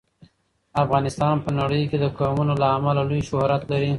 [0.83, 3.89] افغانستان په نړۍ کې د قومونه له امله لوی شهرت لري.